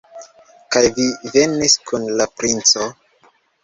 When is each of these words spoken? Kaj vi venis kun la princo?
Kaj 0.75 0.81
vi 0.95 1.05
venis 1.37 1.79
kun 1.87 2.11
la 2.19 2.31
princo? 2.43 2.93